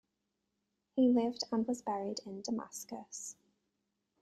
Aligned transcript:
He 0.95 1.09
lived 1.09 1.43
and 1.51 1.67
was 1.67 1.83
buried 1.83 2.21
in 2.25 2.41
Damascus. 2.41 3.35